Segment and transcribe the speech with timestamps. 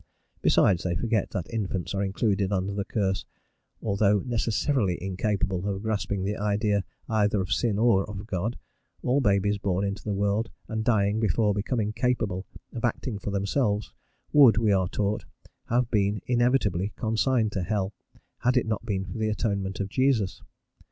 [0.41, 3.23] Besides, they forget that infants are included under the curse,
[3.83, 8.57] although necessarily incapable of grasping the idea either of sin or of God;
[9.03, 13.93] all babies born into the world and dying before becoming capable of acting for themselves
[14.33, 15.25] would, we are taught,
[15.67, 17.93] have been inevitably consigned to hell,
[18.39, 20.41] had it not been for the Atonement of Jesus.